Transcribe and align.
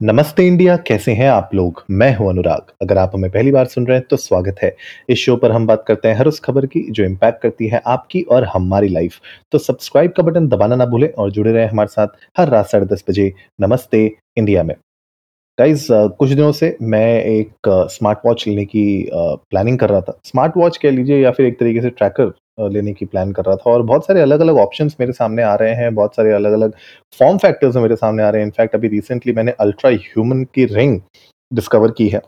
नमस्ते 0.00 0.46
इंडिया, 0.46 0.76
कैसे 0.76 1.12
हैं 1.12 1.28
आप 1.30 1.50
लोग? 1.54 1.82
मैं 1.90 2.14
हूँ 2.16 2.28
अनुराग। 2.28 2.72
अगर 2.82 2.98
आप 2.98 3.12
हमें 3.14 3.30
पहली 3.30 3.50
बार 3.52 3.66
सुन 3.66 3.86
रहे 3.86 3.96
हैं 3.98 4.06
तो 4.10 4.16
स्वागत 4.16 4.56
है। 4.62 4.74
इस 5.08 5.18
शो 5.18 5.36
पर 5.36 5.52
हम 5.52 5.66
बात 5.66 5.84
करते 5.88 6.08
हैं 6.08 6.16
हर 6.16 6.28
उस 6.28 6.40
खबर 6.40 6.66
की 6.66 6.80
जो 6.90 7.04
इम्पैक्ट 7.04 7.40
करती 7.42 7.68
है 7.68 7.80
आपकी 7.86 8.22
और 8.22 8.44
हमारी 8.44 8.88
लाइफ 8.88 9.18
तो 9.52 9.58
सब्सक्राइब 9.58 10.12
का 10.16 10.22
बटन 10.22 10.48
दबाना 10.48 10.76
ना 10.76 10.86
भूलें 10.86 11.08
और 11.08 11.30
जुड़े 11.30 11.52
रहे 11.52 11.66
हमारे 11.66 11.88
साथ 11.88 12.08
हर 12.38 12.48
रात 12.48 12.66
साढ़े 12.66 12.86
दस 12.86 13.04
बजे। 13.08 13.32
नमस्ते 13.60 14.04
इंडिया 14.36 14.62
में। 14.62 14.74
गाइज़ 15.58 15.86
कुछ 15.90 16.28
दिनों 16.28 16.52
से 16.52 16.76
मैं 16.82 17.22
एक 17.24 17.68
स्मार्ट 17.90 18.18
वॉच 18.26 18.46
लेने 18.46 18.64
की 18.64 19.08
प्लानिंग 19.12 19.78
कर 19.78 19.90
रहा 19.90 20.00
था। 20.00 20.18
स्मार्ट 20.24 20.56
वॉच 20.56 20.76
कह 20.76 20.90
लीजिए 20.90 21.22
या 21.22 21.30
फिर 21.30 21.46
एक 21.46 21.58
तरीके 21.60 21.82
से 21.82 21.90
ट्रैकर 21.90 22.32
लेने 22.58 22.92
की 22.92 23.04
प्लान 23.04 23.32
कर 23.32 23.44
रहा 23.44 23.56
था 23.56 23.70
और 23.70 23.82
बहुत 23.82 24.06
सारे 24.06 24.20
अलग-अलग 24.20 24.56
ऑप्शंस 24.58 24.96
मेरे 25.00 25.12
सामने 25.12 25.42
आ 25.42 25.54
रहे 25.54 25.74
हैं, 25.74 25.94
बहुत 25.94 26.14
सारे 26.16 26.32
अलग-अलग 26.32 26.72
फॉर्म 27.18 27.38
फैक्टर्स 27.38 27.76
मेरे 27.76 27.96
सामने 27.96 28.22
आ 28.22 28.30
रहे 28.30 28.40
हैं। 28.40 28.46
इनफैक्ट 28.46 28.74
अभी 28.74 28.88
रिसेंटली 28.88 29.32
मैंने 29.32 29.52
अल्ट्रा 29.60 29.90
ह्यूमन 29.90 30.44
की 30.54 30.64
रिंग 30.64 31.00
डिस्कवर 31.52 31.90
की 31.90 32.08
है, 32.08 32.20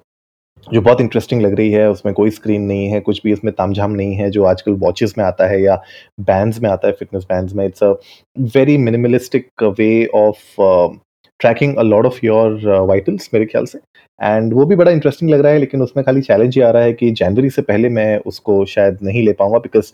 जो 0.72 0.80
बहुत 0.80 1.00
इंटरेस्टिंग 1.00 1.42
लग 1.42 1.54
रही 1.54 1.70
है। 1.70 1.88
उसमें 1.90 2.14
कोई 2.14 2.30
स्क्रीन 2.30 2.62
नहीं 2.62 2.86
है, 2.88 3.00
कुछ 3.00 3.20
भी 3.24 3.32
इसमें 3.32 3.52
तामझाम 3.54 3.90
नहीं 3.92 4.14
है, 4.14 4.30
जो 4.30 4.44
आजकल 4.44 4.72
वॉचेस 4.72 5.14
में 5.18 5.24
आता 5.24 5.46
है 5.46 5.62
या 5.62 5.80
बैंड्स 6.20 6.60
में 6.62 6.70
आता 6.70 6.88
है, 6.88 6.94
फिटनेस 6.94 7.24
बैंड्स 7.24 7.54
में। 7.54 7.64
It's 7.66 7.82
a 7.84 7.94
very 8.56 8.78
minimalistic 8.78 9.62
way 9.78 10.06
of 10.06 10.60
tracking 11.40 11.76
a 11.76 11.82
lot 11.82 12.06
of 12.06 12.18
your 12.24 12.66
vitals 12.88 13.28
मेरे 13.34 13.46
ख्याल 13.46 13.64
से। 13.64 13.78
एंड 14.20 14.52
वो 14.54 14.64
भी 14.66 14.76
बड़ा 14.76 14.90
इंटरेस्टिंग 14.90 15.30
लग 15.30 15.40
रहा 15.40 15.52
है 15.52 15.58
लेकिन 15.58 15.82
उसमें 15.82 16.04
खाली 16.04 16.20
चैलेंज 16.22 16.56
ये 16.58 16.62
आ 16.64 16.70
रहा 16.70 16.82
है 16.82 16.92
कि 16.92 17.10
जनवरी 17.10 17.50
से 17.50 17.62
पहले 17.62 17.88
मैं 17.88 18.18
उसको 18.26 18.64
शायद 18.64 18.98
नहीं 19.02 19.24
ले 19.26 19.32
पाऊँगा 19.32 19.58
बिकॉज़ 19.58 19.92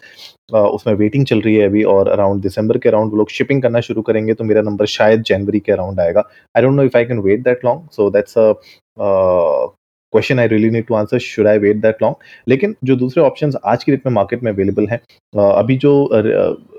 uh, 0.55 0.57
उसमें 0.57 0.95
वेटिंग 0.95 1.27
चल 1.27 1.41
रही 1.41 1.55
है 1.57 1.67
अभी 1.67 1.83
और 1.95 2.09
अराउंड 2.09 2.43
दिसंबर 2.43 2.79
के 2.79 2.89
अराउंड 2.89 3.11
वो 3.11 3.17
लोग 3.19 3.31
शिपिंग 3.31 3.63
करना 3.63 3.81
शुरू 3.81 4.03
करेंगे 4.03 4.35
तो 4.35 4.45
मेरा 4.45 4.63
नंबर 4.63 4.87
शायद 4.87 5.23
जनवरी 5.23 5.61
के 5.61 5.73
अराउंड 5.73 6.01
आएगा। 6.01 6.29
I 6.57 6.63
don't 6.63 6.75
know 6.75 6.83
if 6.83 6.97
I 6.97 7.05
can 7.05 7.19
wait 7.21 7.45
that 7.45 7.65
long 7.65 7.89
so 7.93 8.11
that's 8.11 8.39
a 8.39 8.53
question 8.99 10.39
I 10.39 10.47
really 10.47 10.71
need 10.71 10.87
to 10.87 10.95
answer 10.95 11.19
should 11.19 11.47
I 11.47 11.59
wait 11.59 11.77
that 11.77 12.03
long 12.03 12.17
लेकिन 12.49 12.75
जो 12.85 12.97
दूसरे 12.97 13.23
ऑप्शन 13.23 13.53
आज 13.65 13.85
की 13.85 13.93
डेट 13.93 14.07
में 14.07 14.13
मार्केट 14.13 14.43
में 14.43 14.53
अवेलेबल 14.53 14.87
हैं 14.87 15.01
uh, 15.01 15.53
अभी 15.53 15.77
जो 15.77 15.93
uh, 16.15 16.74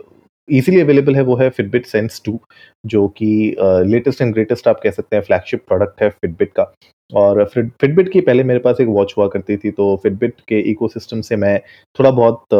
इजीली 0.47 0.81
अवेलेबल 0.81 1.15
है, 1.15 1.21
वो 1.21 1.35
है 1.35 1.49
फिटबिट 1.49 1.85
सेंस 1.85 2.21
टू 2.25 2.39
जो 2.85 3.07
कि 3.17 3.55
लेटेस्ट 3.59 4.21
एंड 4.21 4.33
ग्रेटेस्ट 4.33 4.67
आप 4.67 4.79
कह 4.83 4.91
सकते 4.91 5.15
हैं 5.15 5.23
फ्लैगशिप 5.23 5.63
प्रोडक्ट 5.67 6.01
है 6.03 6.09
फिटबिट 6.11 6.51
का। 6.51 6.71
और 7.11 7.43
फिटबिट 7.45 8.11
की 8.11 8.21
पहले 8.21 8.43
मेरे 8.43 8.59
पास 8.59 8.79
एक 8.81 8.87
वॉच 8.89 9.13
हुआ 9.17 9.27
करती 9.27 9.57
थी 9.57 9.71
तो 9.71 9.95
फिटबिट 10.03 10.39
के 10.47 10.59
इकोसिस्टम 10.71 11.21
से 11.21 11.35
मैं 11.35 11.59
थोड़ा 11.99 12.11
बहुत 12.11 12.53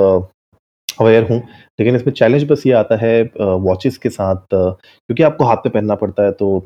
अवेयर 0.97 1.23
हूँ। 1.29 1.37
लेकिन 1.79 1.95
इसमें 1.95 2.13
चैलेंज 2.13 2.43
बस 2.51 2.63
ये 2.67 2.73
आता 2.73 2.95
है 2.97 3.21
वॉचेस 3.35 3.97
के 3.97 4.09
साथ 4.09 4.45
क्योंकि 4.51 5.23
आपको 5.23 5.45
हाथ 5.45 5.65
में 5.65 5.71
पहनना 5.73 5.95
पड़ता 5.95 6.23
है 6.25 6.31
तो 6.33 6.57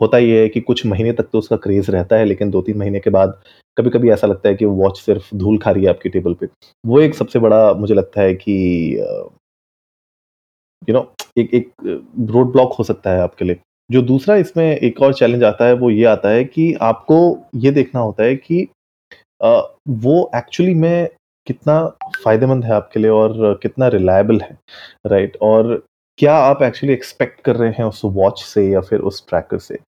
होता 0.00 0.18
ये 0.18 0.40
है 0.40 0.48
कि 0.48 0.60
कुछ 0.60 0.84
महीने 0.86 1.12
तक 1.12 1.28
तो 1.32 1.38
उसका 1.38 1.56
क्रेज़ 1.56 1.90
रहता 1.90 2.16
है, 2.16 2.24
लेकिन 2.24 2.50
दो 2.50 2.60
तीन 2.62 2.78
महीने 2.78 3.00
के 3.00 3.10
बाद 3.10 3.40
कभी 3.76 3.90
कभी 3.90 4.10
ऐसा 4.10 4.26
लगता 4.26 4.48
है 4.48 4.54
कि 4.54 4.64
वॉच 4.64 4.98
सिर्फ़ 5.00 5.34
धूल 5.36 5.58
खा 5.58 5.70
रही 5.70 5.84
है 5.84 5.90
आपकी 5.90 6.08
टेबल 6.08 6.34
पे। 6.34 6.46
वो 6.84 7.00
एक 7.00 7.14
सबसे 7.14 7.38
बड़ा 7.38 7.72
मुझे 7.74 7.94
लगता 7.94 8.20
है 8.20 8.34
कि 8.34 8.96
यू 10.82 10.94
नो 10.94 11.10
एक 11.38 11.54
एक 11.54 11.70
रोड 12.30 12.52
ब्लॉक 12.52 12.72
हो 12.78 12.84
सकता 12.84 13.10
है 13.10 13.20
आपके 13.20 13.44
लिए। 13.44 13.60
जो 13.90 14.02
दूसरा 14.02 14.36
इसमें 14.36 14.64
एक 14.66 15.00
और 15.02 15.14
चैलेंज 15.14 15.44
आता 15.44 15.66
है 15.66 15.74
वो 15.74 15.90
ये 15.90 16.04
आता 16.04 16.28
है 16.28 16.44
कि 16.44 16.72
आपको 16.82 17.18
ये 17.56 17.70
देखना 17.70 18.00
होता 18.00 18.24
है 18.24 18.36
कि 18.36 18.66
आ, 19.44 19.60
वो 19.88 20.30
एक्चुअली 20.36 20.74
में 20.74 21.08
कितना 21.46 21.80
फ़ायदेमंद 22.24 22.64
है 22.64 22.72
आपके 22.72 23.00
लिए 23.00 23.10
और 23.10 23.58
कितना 23.62 23.88
रिलायबल 23.88 24.40
है 24.40 24.58
राइट 25.06 25.36
और 25.42 25.82
क्या 26.18 26.34
आप 26.36 26.62
एक्चुअली 26.62 26.92
एक्सपेक्ट 26.92 27.40
कर 27.40 27.56
रहे 27.56 27.70
हैं 27.70 27.84
उस 27.84 28.00
वॉच 28.04 28.42
से 28.42 28.68
या 28.68 28.80
फिर 28.80 29.00
उस 29.00 29.24
ट्रैकर 29.28 29.58
से? 29.58 29.78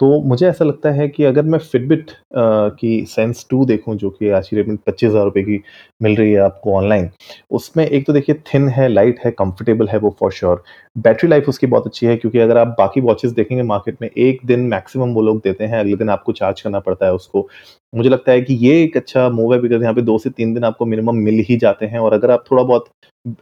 तो 0.00 0.20
मुझे 0.22 0.46
ऐसा 0.48 0.64
लगता 0.64 0.90
है 0.90 1.08
कि 1.08 1.24
अगर 1.24 1.42
मैं 1.44 1.58
फिटबिट 1.60 2.10
की 2.34 3.04
सेंस 3.08 3.46
टू 3.50 3.64
देखूँ, 3.64 3.94
जो 3.96 4.10
कि 4.10 4.28
आज 4.30 4.48
की 4.48 4.56
रेट 4.56 4.68
में 4.68 4.76
पच्चीस 4.86 5.08
हज़ार 5.10 5.24
रुपये 5.24 5.42
की 5.44 5.60
मिल 6.02 6.16
रही 6.16 6.32
है 6.32 6.40
आपको 6.40 6.76
ऑनलाइन 6.76 7.08
उसमें 7.50 7.84
एक 7.86 8.06
तो 8.06 8.12
देखिए 8.12 8.34
थिन 8.54 8.68
है 8.68 8.88
लाइट 8.88 9.20
है 9.24 9.30
कंफर्टेबल 9.30 9.88
है 9.88 9.98
वो 9.98 10.14
फॉर 10.20 10.32
श्योर 10.32 10.62
बैटरी 10.98 11.28
लाइफ 11.30 11.48
उसकी 11.48 11.66
बहुत 11.66 11.86
अच्छी 11.86 12.06
है, 12.06 12.16
क्योंकि 12.16 12.38
अगर 12.38 12.58
आप 12.58 12.74
बाकी 12.78 13.00
वॉचेस 13.00 13.32
देखेंगे 13.32 13.62
मार्केट 13.62 13.96
में, 14.02 14.08
एक 14.08 14.40
दिन 14.46 14.60
मैक्सिमम 14.68 15.12
वो 15.14 15.22
लोग 15.22 15.38
देते 15.44 15.64
हैं, 15.64 15.78
अगले 15.80 15.96
दिन 15.96 16.10
आपको 16.10 16.32
चार्ज 16.32 16.60
करना 16.60 16.80
पड़ता 16.80 17.06
है 17.06 17.12
उसको. 17.14 17.48
मुझे 17.92 18.08
लगता 18.10 18.32
है 18.32 18.40
कि 18.40 18.54
ये 18.56 18.82
एक 18.82 18.96
अच्छा 18.96 19.28
मूव 19.30 19.52
है 19.54 19.60
बिकॉज़ 19.60 19.82
यहाँ 19.82 19.94
पे 19.94 20.02
दो 20.02 20.16
से 20.18 20.30
तीन 20.30 20.52
दिन 20.54 20.64
आपको 20.64 20.86
मिनिमम 20.86 21.16
मिल 21.18 21.44
ही 21.48 21.56
जाते 21.56 21.86
हैं 21.86 21.98
और 21.98 22.12
अगर 22.12 22.30
आप 22.30 22.44
थोड़ा 22.50 22.62
बहुत 22.62 22.88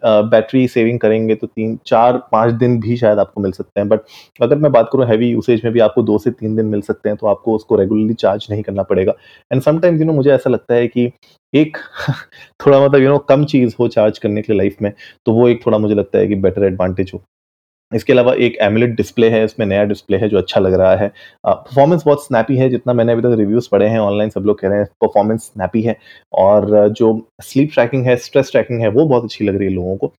बैटरी 0.04 0.66
सेविंग 0.68 0.98
करेंगे 1.00 1.34
तो 1.34 1.46
तीन, 1.46 1.76
चार, 1.86 2.16
पाँच 2.32 2.52
दिन 2.54 2.78
भी 2.80 2.96
शायद 2.96 3.18
आपको 3.18 3.40
मिल 3.40 3.52
सकते 3.52 3.80
हैं। 3.80 3.88
बट 3.88 4.00
अगर 4.40 4.56
मैं 4.56 4.70
बात 4.72 4.88
करूँ 4.92 5.06
हैवी 5.06 5.28
यूसेज 5.28 5.64
में 5.64 5.72
भी 5.72 5.80
आपको 5.80 6.02
दो 6.02 6.18
से 6.18 6.30
तीन 6.30 6.56
दिन 6.56 6.66
मिल 6.66 6.80
सकते 6.82 7.08
हैं 7.08 7.18
तो 7.18 7.26
आपको 7.26 7.54
उसको 7.56 7.76
रेगुलरली 7.76 8.14
चार्ज 8.14 8.46
नहीं 8.50 8.62
करना 8.62 8.82
पड़ेगा। 8.82 9.12
एंड 9.50 9.62
समटाइम्स 9.62 10.00
यू 10.00 10.06
नो 10.06 10.12
मुझे 10.12 10.30
ऐसा 10.32 10.50
लगता 10.50 10.74
है 10.74 10.86
कि 10.88 11.10
एक 11.52 11.76
थोड़ा 12.66 12.80
मतलब 12.80 13.02
यू 13.02 13.08
नो 13.08 13.18
कम 13.28 13.44
चीज़ 13.46 13.74
हो 13.80 13.88
चार्ज 13.88 14.18
करने 14.18 14.42
के 14.42 14.52
लिए 14.52 14.58
लाइफ 14.58 14.76
में 14.82 14.92
तो 15.26 15.32
वो 15.32 15.48
एक 15.48 15.66
थोड़ा 15.66 15.78
मुझे 15.78 15.94
लगता 15.94 16.18
है 16.18 16.26
कि 16.28 16.34
बेटर 16.36 16.64
एडवांटेज 16.64 17.10
हो। 17.14 17.22
इसके 17.92 18.12
अलावा 18.12 18.32
एक 18.34 18.56
एमुलेट 18.62 18.91
डिस्प्ले 18.97 19.28
है, 19.30 19.44
इसमें 19.44 19.66
नया 19.66 19.84
डिस्प्ले 19.84 20.16
है 20.16 20.28
जो 20.28 20.38
अच्छा 20.38 20.60
लग 20.60 20.74
रहा 20.74 20.94
है। 20.97 21.08
परफॉर्मेंस 21.47 22.02
बहुत 22.06 22.24
स्नैपी 22.26 22.56
है, 22.56 22.69
जितना 22.70 22.92
मैंने 22.92 23.12
अभी 23.12 23.22
तक 23.22 23.36
रिव्यूज़ 23.38 23.69
पढ़े 23.72 23.86
हैं 23.88 23.98
ऑनलाइन 23.98 24.30
सब 24.30 24.44
लोग 24.47 24.58
कह 24.60 24.69
रहे 24.69 24.78
हैं 24.78 24.86
परफॉर्मेंस 25.00 25.42
स्नैपी 25.42 25.82
है। 25.82 25.96
और 26.34 26.88
जो 26.88 27.28
स्लीप 27.42 27.70
ट्रैकिंग 27.75 28.06
है 28.06 28.16
स्ट्रेस 28.16 28.50
ट्रैकिंग 28.52 28.80
है, 28.80 28.88
वो 28.88 29.06
बहुत 29.06 29.25
अच्छी 29.25 29.44
लग 29.44 29.56
रही 29.56 29.69
है 29.69 29.75
लोगों 29.75 29.96
को। 29.96 30.12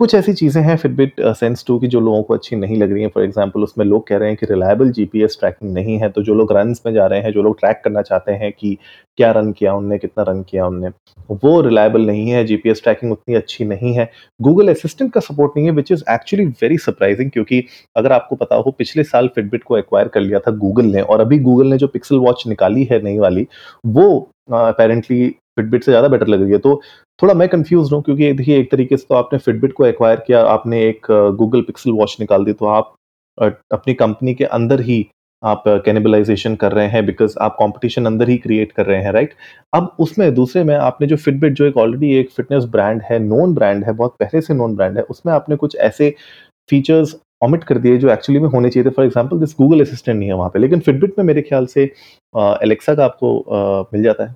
कुछ 0.00 0.14
ऐसी 0.14 0.32
चीज़ें 0.32 0.62
हैं 0.62 0.76
फिटबिट 0.76 1.20
सेंस 1.20 1.64
टू 1.66 1.78
की 1.78 1.86
जो 1.86 2.00
लोगों 2.00 2.22
को 2.22 2.34
अच्छी 2.34 2.56
नहीं 2.56 2.76
लग 2.76 2.92
रही 2.92 3.02
हैं। 3.02 3.08
फॉर 3.14 3.24
एग्जांपल 3.24 3.62
उसमें 3.62 3.84
लोग 3.86 4.06
कह 4.08 4.16
रहे 4.16 4.28
हैं 4.28 4.36
कि 4.36 4.46
रिलायबल 4.46 4.90
जीपीएस 4.90 5.36
ट्रैकिंग 5.40 5.72
नहीं 5.72 5.98
है 5.98 6.08
तो 6.10 6.22
जो 6.22 6.34
लोग 6.34 6.52
रन्स 6.52 6.80
में 6.86 6.92
जा 6.94 7.06
रहे 7.06 7.20
हैं, 7.20 7.32
जो 7.32 7.42
लोग 7.42 7.58
ट्रैक 7.60 7.80
करना 7.84 8.02
चाहते 8.02 8.32
हैं 8.32 8.50
कि 8.52 8.76
क्या 9.18 9.30
रन 9.32 9.50
किया 9.52 9.74
उनने, 9.74 9.98
कितना 9.98 10.24
रन 10.28 10.42
किया 10.42 10.66
उनने, 10.66 10.88
वो 11.30 11.60
रिलायबल 11.60 12.06
नहीं 12.06 12.30
है 12.30 12.44
जीपीएस 12.44 12.82
ट्रैकिंग 12.82 13.12
उतनी 13.12 13.34
अच्छी 13.34 13.64
नहीं 13.64 13.92
है। 13.94 14.10
गूगल 14.40 14.68
असिस्टेंट 14.68 15.12
का 15.12 15.20
सपोर्ट 15.20 15.56
नहीं 15.56 15.66
है 15.66 15.72
which 15.72 15.92
is 15.92 16.04
actually 16.10 16.46
very 16.62 16.78
surprising 16.78 17.30
क्योंकि 17.30 17.62
अगर 17.96 18.12
आपको 18.12 18.36
पता 18.36 18.56
हो, 18.56 18.70
पिछले 18.70 19.04
साल 19.04 19.28
फिटबिट 19.34 19.64
को 19.64 19.78
एक्वायर 19.78 20.08
कर 20.08 20.20
लिया 20.20 20.38
था 20.38 20.56
गूगल 20.56 20.86
ने, 20.86 21.00
और 21.02 21.20
अभी 21.20 21.38
गूगल 21.40 21.66
ने 21.66 21.78
जो 21.78 21.86
पिक्सल 21.88 22.18
वॉच 22.18 22.44
निकाली 22.46 22.84
है 22.92 23.02
नई 23.02 23.18
वाली, 23.18 23.46
वो 23.86 24.28
अपेरेंटली 24.52 25.34
फिटबिट 25.60 25.84
से 25.84 25.92
ज़्यादा 25.92 26.08
बेटर 26.08 26.26
लग 26.28 26.42
रही 26.42 26.52
है। 26.52 26.58
तो 26.60 26.80
थोड़ा 27.20 27.34
मैं 27.34 27.48
कंफ्यूज 27.48 27.92
हूँ 27.92 28.02
क्योंकि 28.02 28.32
देखिए, 28.32 28.58
एक 28.58 28.70
तरीके 28.70 28.96
से 28.96 29.06
तो 29.08 29.14
आपने 29.14 29.38
फिटबिट 29.40 29.72
को 29.72 29.86
एक्वायर 29.86 30.22
किया, 30.26 30.42
आपने 30.42 30.84
एक 30.88 31.06
गूगल 31.38 31.60
पिक्सल 31.62 31.92
वॉच 31.92 32.16
निकाल 32.20 32.44
दी 32.44 32.52
तो 32.54 32.66
आप 32.68 32.94
अपनी 33.38 33.94
कंपनी 33.96 34.34
के 34.34 34.44
अंदर 34.46 34.80
ही 34.82 35.06
आप 35.42 35.62
कैनिबलाइजेशन 35.84 36.54
कर 36.56 36.72
रहे 36.72 36.86
हैं 36.88 37.04
बिकॉज़ 37.06 37.36
आप 37.40 37.56
कंपटीशन 37.60 38.06
अंदर 38.06 38.28
ही 38.28 38.36
क्रिएट 38.38 38.72
कर 38.72 38.86
रहे 38.86 39.02
हैं 39.02 39.12
राइट 39.12 39.34
अब 39.74 39.96
उसमें 40.00 40.32
दूसरे 40.34 40.64
में 40.64 40.74
आपने 40.76 41.06
जो 41.06 41.16
फिटबिट 41.18 41.52
जो 41.52 41.64
एक 41.66 41.76
ऑलरेडी 41.78 42.12
एक 42.16 42.30
फिटनेस 42.30 42.64
ब्रांड 42.72 43.00
है 43.04 43.18
नोन 43.20 43.54
ब्रांड 43.54 43.84
है, 43.84 43.92
बहुत 43.92 44.16
पहले 44.20 44.40
से 44.40 44.54
नोन 44.54 44.74
ब्रांड 44.76 44.96
है, 44.96 45.02
उसमें 45.04 45.32
आपने 45.34 45.56
कुछ 45.56 45.76
ऐसे 45.78 46.14
फीचर्स 46.68 47.16
ऑमिट 47.42 47.64
कर 47.64 47.78
दिए 47.78 47.96
जो 47.98 48.10
एक्चुअली 48.10 48.40
में 48.40 48.48
होने 48.50 48.70
चाहिए 48.70 48.88
थे। 48.88 48.94
For 48.94 49.04
example 49.04 49.38
this 49.40 49.54
Google 49.58 49.80
assistant 49.80 50.18
नहीं 50.18 50.28
है 50.28 50.34
वहाँ 50.34 50.50
पे, 50.50 50.58
लेकिन 50.58 50.80
फिटबिट 50.80 51.18
में 51.18 51.24
मेरे 51.24 51.42
ख्याल 51.42 51.66
से 51.68 51.82
एलेक्सा 52.34 52.94
का 52.94 53.04
आपको 53.04 53.88
मिल 53.92 54.02
जाता 54.02 54.24
है। 54.24 54.34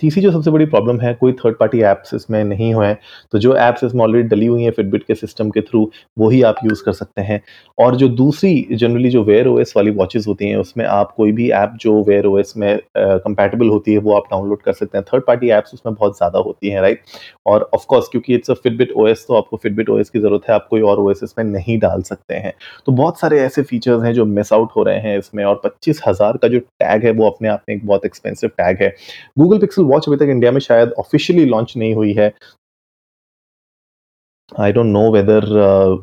तीसरी 0.00 0.22
जो 0.22 0.30
सबसे 0.32 0.50
बड़ी 0.50 0.64
प्रॉब्लम 0.66 1.00
है, 1.00 1.12
कोई 1.14 1.32
थर्ड 1.34 1.56
पार्टी 1.56 1.80
ऐप्स 1.82 2.14
इसमें 2.14 2.42
नहीं 2.44 2.72
हुए 2.74 2.86
हैं। 2.86 2.98
तो 3.32 3.38
जो 3.38 3.56
ऐप्स 3.58 3.84
इसमें 3.84 4.02
ऑलरेडी 4.02 4.28
डली 4.28 4.46
हुई 4.46 4.62
हैं 4.62 4.70
फिटबिट 4.72 5.04
के 5.04 5.14
सिस्टम 5.14 5.50
के 5.50 5.60
थ्रू 5.60 5.90
वही 6.18 6.42
आप 6.42 6.56
यूज़ 6.64 6.82
कर 6.84 6.92
सकते 6.92 7.22
हैं। 7.22 7.40
और 7.78 7.96
जो 7.96 8.08
दूसरी 8.10 8.66
जनरली 8.72 9.10
जो 9.10 9.22
वेयर 9.24 9.46
ओएस 9.48 9.72
वाली 9.76 9.90
वॉचेस 9.92 10.26
होती 10.28 10.48
हैं, 10.48 10.56
उसमें 10.56 10.84
आप 10.86 11.12
कोई 11.16 11.32
भी 11.32 11.50
ऐप 11.52 11.72
जो 11.80 12.02
वेयर 12.04 12.26
ओएस 12.26 12.52
में 12.56 12.78
कंपैटिबल 12.96 13.68
होती 13.68 13.92
है, 13.92 13.98
वो 13.98 14.14
आप 14.14 14.24
डाउनलोड 14.30 14.62
कर 14.62 14.72
सकते 14.72 14.98
हैं। 14.98 15.04
थर्ड 15.12 15.24
पार्टी 15.26 15.50
ऐप्स 15.50 15.74
उसमें 15.74 15.94
बहुत 15.94 16.16
ज़्यादा 16.16 16.38
होती 16.38 16.70
हैं 16.70 16.80
राइट 16.80 17.02
और 17.46 17.68
ऑफकोर्स 17.74 18.08
क्योंकि 18.08 18.34
इट्स 18.34 18.50
अ 18.50 18.54
फिटबिट 18.54 18.92
ओएस 18.96 19.24
तो 19.28 19.34
आपको 19.34 19.56
फिटबिट 19.56 19.90
ओएस 19.90 20.10
की 20.10 20.18
ज़रूरत 20.18 20.48
है, 20.48 20.54
आप 20.54 20.66
कोई 20.70 20.80
और 20.82 21.00
ओएस 21.00 21.20
इसमें 21.24 21.44
नहीं 21.44 21.78
डाल 21.78 22.02
सकते 22.02 22.34
हैं। 22.36 22.52
तो 22.86 22.92
बहुत 22.92 23.20
सारे 23.20 23.40
ऐसे 23.40 23.62
फीचर्स 23.64 24.02
हैं 24.04 24.12
जो 24.14 24.24
मिस 24.26 24.52
आउट 24.52 24.70
हो 24.76 24.82
रहे 24.82 24.98
हैं 25.00 25.18
इसमें, 25.18 25.44
और 25.44 25.60
पच्चीस 25.64 26.02
हज़ार 26.06 26.36
का 26.36 26.48
जो 26.48 26.58
टैग 26.58 27.04
है, 27.04 27.10
वो 27.12 27.28
अपने 27.30 27.48
आप 27.48 27.62
में 27.68 27.74
एक 27.76 27.86
बहुत 27.86 28.04
एक्सपेंसिव 28.06 28.50
टैग 28.50 28.82
है। 28.82 28.94
गूगल 29.38 29.58
पिक्सल 29.58 29.82
वॉच 29.88 30.08
अभी 30.08 30.16
तक 30.16 30.30
इंडिया 30.30 30.52
में 30.52 30.60
शायद 30.60 30.92
ऑफिशियली 30.98 31.44
लॉन्च 31.46 31.74
नहीं 31.76 31.94
हुई 31.94 32.12
है। 32.12 32.32
I 34.52 34.72
don't 34.72 34.86
know 34.86 35.00
whether 35.12 35.44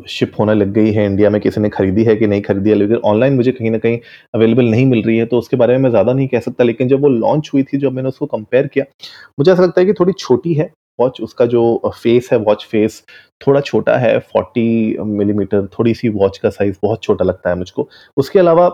ship 0.09 0.31
होने 0.39 0.53
लग 0.53 0.71
गई 0.73 0.91
है 0.91 1.05
इंडिया 1.05 1.29
में 1.29 1.39
किसी 1.41 1.61
ने 1.61 1.69
खरीदी 1.69 2.03
है 2.03 2.15
कि 2.15 2.27
नहीं 2.27 2.41
खरीदी 2.41 2.69
है 2.69 2.75
लेकिन 2.75 2.97
ऑनलाइन 3.05 3.35
मुझे 3.35 3.51
कहीं 3.51 3.71
ना 3.71 3.77
कहीं 3.77 3.99
अवेलेबल 4.35 4.65
नहीं 4.65 4.85
मिल 4.85 5.01
रही 5.03 5.17
है 5.17 5.25
तो 5.25 5.37
उसके 5.37 5.57
बारे 5.57 5.73
में 5.73 5.83
मैं 5.83 5.89
ज़्यादा 5.89 6.13
नहीं 6.13 6.27
कह 6.27 6.39
सकता। 6.39 6.63
लेकिन 6.63 6.87
जब 6.87 7.01
वो 7.01 7.09
लॉन्च 7.09 7.49
हुई 7.53 7.63
थी 7.63 7.77
जब 7.77 7.93
मैंने 7.93 8.09
उसको 8.09 8.25
कंपेयर 8.25 8.67
किया 8.67 8.85
मुझे 9.39 9.51
ऐसा 9.51 9.63
लगता 9.63 9.81
है 9.81 9.85
कि 9.87 9.93
थोड़ी 9.93 10.13
छोटी 10.13 10.53
है 10.53 10.69
वॉच 10.99 11.21
उसका 11.21 11.45
जो 11.45 11.91
फेस 11.95 12.29
है 12.31 12.37
वॉच 12.39 12.65
फेस 12.65 13.03
थोड़ा 13.41 13.61
छोटा 13.61 13.97
है 13.97 14.19
40 14.29 14.97
मिलीमीटर 14.99 15.61
mm, 15.61 15.67
थोड़ी 15.79 15.93
सी 15.93 16.09
वॉच 16.09 16.37
का 16.37 16.49
साइज़ 16.49 16.77
बहुत 16.83 17.03
छोटा 17.03 17.25
लगता 17.25 17.49
है 17.49 17.55
मुझको। 17.55 17.87
उसके 18.17 18.39
अलावा 18.39 18.67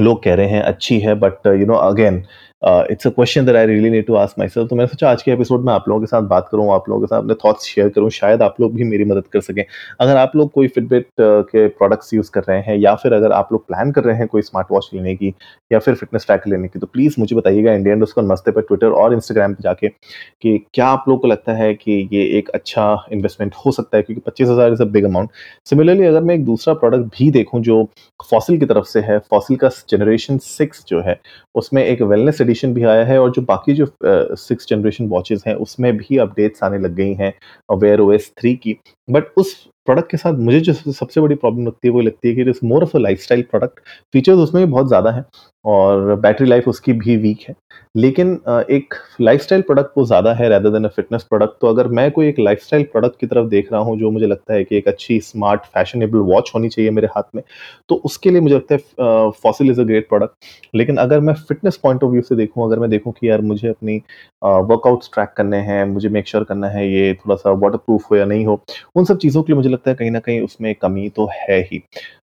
लोग 0.00 0.22
कह 0.24 0.34
रहे 0.34 0.48
हैं 0.48 0.62
अच्छी 0.62 0.98
है 1.00 1.14
but 1.14 1.46
you 1.46 1.66
know 1.66 1.74
again 1.74 2.22
it's 2.62 3.06
a 3.06 3.10
question 3.10 3.46
that 3.46 3.56
I 3.56 3.66
really 3.66 3.90
need 3.90 4.06
to 4.06 4.14
ask 4.14 4.38
myself 4.48 4.68
तो 4.68 4.76
मैंने 4.76 4.86
सोचा, 4.86 5.10
आज 5.10 5.22
के 5.22 5.30
एपिसोड 5.30 5.64
में 5.64 5.72
आप 5.72 5.84
लोगों 5.88 6.00
के 6.00 6.06
साथ 6.06 6.22
बात 6.28 6.48
करूँ, 6.52 6.72
आप 6.74 6.88
लोगों 6.88 7.00
के 7.00 7.06
साथ 7.06 7.18
अपने 7.18 7.34
थॉट्स 7.44 7.64
शेयर 7.64 7.88
करूँ, 7.88 8.10
शायद 8.10 8.42
आप 8.42 8.56
लोग 8.60 8.74
भी 8.74 8.84
मेरी 8.84 9.04
मदद 9.04 9.26
कर 9.32 9.40
सकें। 9.40 9.64
अगर 10.00 10.16
आप 10.16 10.32
लोग 10.36 10.50
कोई 10.52 10.68
फिटबिट 10.68 11.06
के 11.20 11.66
प्रोडक्ट्स 11.68 12.12
यूज़ 12.14 12.30
कर 12.30 12.42
रहे 12.48 12.58
हैं, 12.62 12.76
या 12.76 12.94
फिर 12.94 13.12
अगर 13.12 13.32
आप 13.32 13.52
लोग 13.52 13.66
प्लान 13.66 13.92
कर 13.92 14.04
रहे 14.04 14.16
हैं 14.16 14.26
कोई 14.26 14.42
स्मार्ट 14.42 14.66
वॉच 14.72 14.90
लेने 14.94 15.14
की, 15.14 15.32
या 15.70 15.78
फिर 15.78 15.94
फिटनेस 15.94 16.26
ट्रैक 16.26 16.46
लेने 16.48 16.68
की 16.68 16.78
तो 16.78 16.86
प्लीज़ 16.86 17.14
मुझे 17.18 17.36
बताइएगा 17.36 17.72
इंडियन 17.72 18.00
डॉट 18.00 18.18
मस्ते 18.32 18.50
पर 18.50 18.62
ट्विटर 18.62 18.90
और 19.00 19.14
इंस्टाग्राम 19.14 19.54
पर 19.54 19.62
जाके 19.62 19.88
कि 19.88 20.56
क्या 20.74 20.86
आप 20.88 21.04
लोग 21.08 21.20
को 21.22 21.28
लगता 21.28 21.52
है 21.52 21.72
कि 21.74 22.08
ये 22.12 22.24
एक 22.38 22.48
अच्छा 22.54 22.86
इन्वेस्टमेंट 23.12 23.54
हो 23.64 23.72
सकता 23.72 23.96
है? 23.96 24.02
क्योंकि 24.02 24.22
पच्चीस 24.26 24.48
हज़ार 24.48 24.72
is 24.72 24.82
a 24.82 24.86
big 24.88 25.04
amount 25.04 25.30
similarly 25.66 26.06
अगर 26.06 26.22
मैं 26.22 26.34
एक 26.34 26.44
दूसरा 26.44 26.74
प्रोडक्ट 26.74 27.18
भी 27.18 27.30
देखूँ 27.30 27.60
जो 27.62 27.82
फॉसिल 28.30 28.58
की 28.58 28.66
तरफ़ 28.66 28.84
से 28.86 29.00
है 29.00 29.18
फॉसिल 29.30 29.56
का 29.56 29.70
जनरेशन 29.90 30.38
सिक्स 30.40 30.84
जो 30.88 31.00
है, 31.02 31.18
उसमें 31.54 31.84
एक 31.84 32.02
वेलनेस 32.02 32.40
एडिशन 32.50 32.74
भी 32.74 32.82
आया 32.84 33.04
है 33.04 33.18
और 33.20 33.30
जो 33.30 33.42
बाकी 33.48 33.72
जो 33.74 33.86
सिक्स 34.04 34.66
जनरेशन 34.68 35.08
वॉचेज़ 35.08 35.42
हैं, 35.46 35.54
उसमें 35.56 35.96
भी 35.96 36.16
अपडेट्स 36.18 36.62
आने 36.64 36.78
लग 36.78 36.94
गई 36.94 37.12
हैं 37.14 37.32
वेयर 37.78 38.00
ओ 38.00 38.10
एस 38.12 38.32
थ्री 38.38 38.54
की। 38.56 38.76
बट 39.08 39.24
उस 39.36 39.54
प्रोडक्ट 39.86 40.10
के 40.10 40.16
साथ 40.16 40.38
मुझे 40.40 40.60
जो 40.60 40.72
सबसे 40.72 41.20
बड़ी 41.20 41.34
प्रॉब्लम 41.36 41.66
लगती 41.66 41.88
है, 41.88 41.92
वो 41.94 42.00
लगती 42.00 42.28
है 42.28 42.34
कि 42.34 42.40
it 42.42 42.48
is 42.48 42.58
more 42.64 42.82
of 42.82 42.96
a 42.96 43.00
lifestyle 43.20 43.42
product 43.50 43.80
features 44.14 44.38
उसमें 44.38 44.64
भी 44.64 44.70
बहुत 44.72 44.88
ज़्यादा 44.88 45.10
हैं 45.10 45.24
और 45.64 46.14
बैटरी 46.20 46.46
लाइफ 46.48 46.68
उसकी 46.68 46.92
भी 46.94 47.16
वीक 47.18 47.40
है। 47.48 47.54
लेकिन 47.96 48.32
एक 48.70 48.94
लाइफस्टाइल 49.20 49.62
प्रोडक्ट 49.62 49.98
वो 49.98 50.04
ज़्यादा 50.06 50.32
है 50.34 50.48
rather 50.48 50.70
than 50.70 50.84
a 50.84 50.88
fitness 50.96 51.22
product 51.24 51.60
तो 51.60 51.66
अगर 51.68 51.88
मैं 51.90 52.10
कोई 52.12 52.28
एक 52.28 52.38
लाइफस्टाइल 52.40 52.82
प्रोडक्ट 52.92 53.18
की 53.20 53.26
तरफ़ 53.26 53.46
देख 53.48 53.72
रहा 53.72 53.80
हूँ, 53.80 53.98
जो 53.98 54.10
मुझे 54.10 54.26
लगता 54.26 54.54
है 54.54 54.64
कि 54.64 54.76
एक 54.76 54.88
अच्छी 54.88 55.18
स्मार्ट 55.22 55.64
फैशनेबल 55.74 56.18
वॉच 56.30 56.50
होनी 56.54 56.68
चाहिए 56.68 56.90
मेरे 56.90 57.08
हाथ 57.16 57.34
में 57.34 57.42
तो 57.88 57.94
उसके 58.04 58.30
लिए 58.30 58.40
मुझे 58.40 58.54
लगता 58.54 58.74
है 58.74 59.30
Fossil 59.42 59.70
is 59.70 59.80
a 59.80 59.84
great 59.84 60.08
product 60.08 60.44
लेकिन 60.74 60.96
अगर 60.98 61.20
मैं 61.20 61.34
फिटनेस 61.36 61.76
पॉइंट 61.82 62.04
ऑफ़ 62.04 62.10
व्यू 62.12 62.22
से 62.22 62.36
देखूँ, 62.36 62.64
अगर 62.66 62.78
मैं 62.78 62.90
देखूँ 62.90 63.12
कि 63.12 63.28
यार 63.30 63.40
मुझे 63.42 63.68
अपनी 63.68 63.96
वर्कआउट्स 64.42 65.10
ट्रैक 65.14 65.32
करने 65.36 65.56
हैं, 65.60 65.84
मुझे 65.86 66.08
मेक 66.08 66.28
श्योर 66.28 66.44
करना 66.44 66.68
है, 66.68 66.88
ये 66.90 67.14
थोड़ा 67.16 67.36
सा 67.36 67.50
वाटर 67.52 67.76
प्रूफ 67.78 68.10
हो 68.10 68.16
या 68.16 68.24
नहीं 68.24 68.46
हो, 68.46 68.60
उन 68.96 69.04
सब 69.04 69.18
चीज़ों 69.18 69.42
के 69.42 69.52
लिए 69.52 69.56
मुझे 69.56 69.69
लगता 69.70 69.90
है 69.90 69.96
कहीं 69.96 70.10
ना 70.10 70.18
कहीं 70.20 70.40
उसमें 70.40 70.74
कमी 70.74 71.08
तो 71.10 71.28
है 71.34 71.60
ही। 71.62 71.82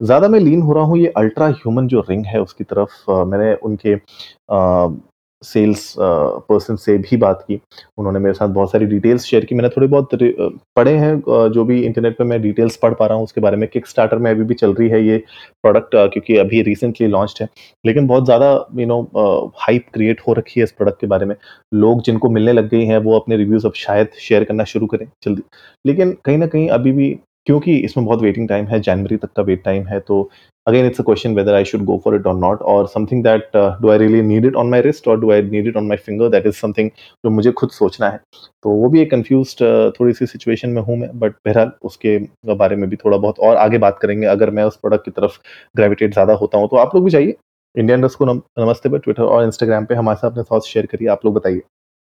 ज़्यादा 0.02 0.28
मैं 0.28 0.40
लीन 0.40 0.60
हो 0.62 0.72
रहा 0.72 0.84
हूँ, 0.84 0.98
ये 0.98 1.12
अल्ट्रा 1.16 1.46
ह्यूमन 1.48 1.86
जो 1.88 2.00
रिंग 2.10 2.24
है 2.26 2.40
उसकी 2.42 2.64
तरफ़ 2.64 3.10
मैंने 3.10 3.54
उनके 3.62 3.94
सेल्स 5.42 5.94
पर्सन 5.98 6.76
से 6.76 6.96
भी 6.98 7.16
बात 7.16 7.44
की। 7.48 7.60
उन्होंने 7.98 8.18
मेरे 8.18 8.34
साथ 8.34 8.48
बहुत 8.50 8.70
सारी 8.72 8.86
डिटेल्स 8.86 9.24
शेयर 9.24 9.44
की। 9.44 9.54
मैंने 9.54 9.68
थोड़े 9.68 9.86
बहुत 9.86 10.08
पढ़े 10.76 10.92
हैं 10.96 11.50
जो 11.52 11.64
भी 11.64 11.80
इंटरनेट 11.82 12.16
पे 12.18 12.24
मैं 12.24 12.40
डिटेल्स 12.42 12.76
पढ़ 12.76 12.94
पा 12.94 13.06
रहा 13.06 13.16
हूँ, 13.16 13.24
उसके 13.24 13.40
बारे 13.40 13.56
में। 13.56 13.68
किक 13.68 13.86
स्टार्टर 13.86 14.18
में 14.18 14.30
अभी 14.30 14.44
भी 14.44 14.54
चल 14.54 14.74
रही 14.74 14.88
है 14.88 15.04
ये 15.06 15.18
प्रोडक्ट 15.62 15.94
क्योंकि 15.94 16.36
अभी 16.36 16.62
रिसेंटली 16.62 17.06
लॉन्च 17.06 17.38
है। 17.40 17.48
लेकिन 17.84 18.06
बहुत 18.06 18.24
ज़्यादा 18.24 18.50
यू 18.78 18.86
नो 18.86 19.00
हाइप 19.58 19.86
क्रिएट 19.94 20.20
हो 20.28 20.32
रखी 20.32 20.60
है 20.60 20.64
इस 20.64 20.72
प्रोडक्ट 20.72 21.00
के 21.00 21.06
बारे 21.06 21.26
में। 21.26 21.34
लोग 21.74 22.02
जिनको 22.02 22.30
मिलने 22.30 22.52
लग 22.52 22.68
गई 22.70 22.84
हैं, 22.84 22.98
वो 22.98 23.18
अपने 23.18 23.36
रिव्यूज़ 23.36 23.66
अब 23.66 23.72
शायद 23.76 24.08
शेयर 24.20 24.44
करना 24.44 24.64
शुरू 24.66 24.86
करें 24.86 25.06
जल्दी। 25.24 25.42
लेकिन 25.84 26.16
कहीं 26.24 26.38
ना 26.38 26.46
कहीं 26.48 26.68
अभी 26.70 26.92
भी 26.92 27.16
क्योंकि 27.46 27.76
इसमें 27.78 28.04
बहुत 28.06 28.22
वेटिंग 28.22 28.48
टाइम 28.48 28.66
है 28.66 28.80
जनवरी 28.80 29.16
तक 29.16 29.32
का 29.36 29.42
वेट 29.42 29.62
टाइम 29.64 29.86
है 29.86 30.00
तो 30.00 30.28
again 30.66 30.86
it's 30.86 31.00
a 31.00 31.04
question 31.04 31.34
whether 31.34 31.54
I 31.54 31.64
should 31.64 31.84
go 31.84 31.96
for 32.04 32.14
it 32.14 32.22
or 32.22 32.34
not 32.36 32.62
और 32.62 32.86
something 32.88 33.22
that 33.24 33.56
uh, 33.56 33.90
I 33.90 33.98
really 33.98 34.22
need 34.22 34.44
it 34.46 34.54
on 34.54 34.70
on 34.70 34.82
wrist 34.84 35.08
और 35.08 35.20
or 35.20 35.32
I 35.32 35.42
need 35.42 35.66
it 35.68 35.76
on 35.76 35.90
on 35.90 35.98
finger 35.98 36.28
finger? 36.28 36.46
Is 36.46 36.54
something 36.56 36.90
जो 37.24 37.30
मुझे 37.30 37.52
खुद 37.52 37.70
सोचना 37.70 38.08
है। 38.08 38.20
तो 38.62 38.70
वो 38.70 38.88
भी 38.88 39.00
एक 39.02 39.10
कन्फ्यूज़ 39.10 39.54
uh, 39.54 39.90
थोड़ी 40.00 40.12
सी 40.12 40.26
सिचुएशन 40.26 40.70
में 40.70 40.82
हूँ 40.82 40.96
मैं 40.98 41.10
बट 41.18 41.32
बहरहाल 41.46 41.72
उसके 41.84 42.18
बारे 42.54 42.76
में 42.76 42.88
भी 42.90 42.96
थोड़ा 42.96 43.16
बहुत 43.18 43.38
और 43.40 43.56
आगे 43.56 43.78
बात 43.78 43.98
करेंगे। 44.02 44.26
अगर 44.26 44.50
मैं 44.50 44.64
उस 44.64 44.76
प्रोडक्ट 44.76 45.04
की 45.04 45.10
तरफ़ 45.10 45.38
ग्रेविटेट 45.76 46.12
ज़्यादा 46.12 46.32
होता 46.42 46.58
हूँ 46.58 46.68
तो 46.68 46.76
आप 46.76 46.94
लोग 46.94 47.04
भी 47.04 47.10
चाहिए 47.10 47.36
इंडियन 47.74 48.02
डस्ट 48.02 48.18
को 48.18 48.26
नमस्ते 48.26 48.88
पर 48.88 48.98
ट्विटर 48.98 49.22
और 49.22 49.44
इंस्टाग्राम 49.44 49.84
पे 49.86 49.94
हमारे 49.94 50.16
साथ 50.16 50.30
अपने 50.30 50.42
थॉट्स 50.52 50.68
शेयर 50.68 50.86
करिए। 50.86 51.08
आप 51.08 51.24
लोग 51.24 51.34
बताइए। 51.34 51.62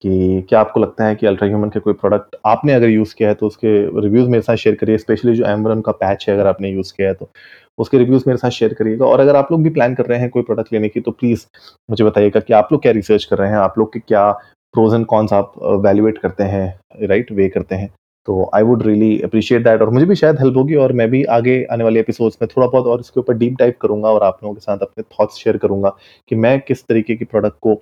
कि 0.04 0.46
क्या 0.50 0.60
आपको 0.60 0.80
लगता 0.80 1.06
है 1.06 1.16
कि 1.16 1.28
अल्ट्रा 1.28 1.48
ह्यूमन 1.48 1.70
के 1.70 1.80
कोई 1.80 1.94
प्रोडक्ट 1.94 2.36
आपने 2.46 2.74
अगर 2.74 2.90
यूज़ 2.90 3.14
किया 3.16 3.30
है 3.30 3.36
तो 3.36 3.48
उसके 3.48 3.70
रिव्यूज़ 4.02 4.30
मेरे 4.30 4.42
साथ 4.42 4.56
शेयर 4.56 4.76
करिए 4.76 4.98
स्पेशली 4.98 5.36
जो 5.36 5.46
एमरन 5.46 5.82
का 5.82 5.92
पैच 6.02 6.26
है 6.30 6.36
अगर 6.36 6.48
आपने 6.48 6.70
यूज़ 6.70 6.94
किया 6.98 7.08
है 7.08 7.14
तो। 7.14 7.30
उसके 7.78 7.98
रिव्यूज़ 7.98 8.24
मेरे 8.28 8.38
साथ 8.38 8.50
शेयर 8.50 8.74
करिएगा 8.74 9.06
और 9.06 9.20
अगर 9.20 9.36
आप 9.36 9.52
लोग 9.52 9.64
भी 9.64 9.70
प्लान 9.70 9.96
कर 9.96 10.06
रहे 10.06 10.20
हैं 10.20 10.30
कोई 10.30 10.44
प्रोडक्ट 10.44 10.74
लेने 10.74 10.90
की 10.90 11.00
तो 11.00 11.12
प्लीज़ 11.14 11.46
मुझे 11.90 12.04
बताइएगा 12.04 12.40
कि 12.40 12.54
आप 12.54 12.70
लोग 12.72 12.82
क्या 12.82 12.92
रिसर्च 12.92 13.26
कर 13.26 13.38
रहे 13.38 13.50
हैं, 13.50 13.58
आप 13.58 13.78
लोग 13.80 13.94
के 13.94 14.00
क्या 14.00 14.32
प्रोज 14.74 14.94
एंड 14.94 15.06
कॉन्स 15.06 15.34
आप 15.34 15.54
वैल्यूएट 15.86 16.18
करते 16.18 16.44
हैं 16.46 17.08
राइट 17.08 17.32
वे 17.32 17.48
करते 17.50 17.76
हैं। 17.76 17.90
तो 18.28 18.50
I 18.56 18.64
would 18.64 18.84
really 18.84 19.20
appreciate 19.22 19.64
that 19.64 19.82
और 19.82 19.90
मुझे 19.90 20.06
भी 20.06 20.16
शायद 20.16 20.40
हेल्प 20.40 20.58
होगी 20.58 20.76
और 20.76 20.92
मैं 20.94 21.10
भी 21.10 21.24
आगे 21.38 21.64
आने 21.72 21.84
वाले 21.84 22.00
एपिसोड्स 22.00 22.38
में 22.42 22.48
थोड़ा 22.56 22.68
बहुत 22.68 22.86
और 22.86 23.00
इसके 23.00 23.20
ऊपर 23.20 23.34
डीप 23.38 23.56
डाइव 23.60 23.74
करूँगा 23.82 24.10
और 24.10 24.24
आप 24.24 24.40
लोगों 24.44 24.54
के 24.56 24.62
साथ 24.62 24.78
अपने 24.82 25.04
थॉट्स 25.14 25.38
शेयर 25.38 25.58
करूँगा 25.58 25.96
कि 26.28 26.36
मैं 26.36 26.60
किस 26.60 26.86
तरीके 26.88 27.16
की 27.16 27.26
प्रोडक्ट 27.26 27.58
को 27.62 27.82